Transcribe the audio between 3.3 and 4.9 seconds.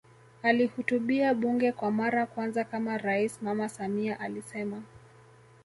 Mama Samia alisema